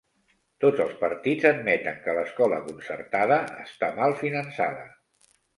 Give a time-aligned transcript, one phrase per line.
[0.63, 4.91] Tots els partits admeten que l'escola concertada està mal finançada.